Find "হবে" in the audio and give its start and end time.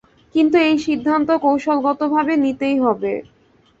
2.79-3.13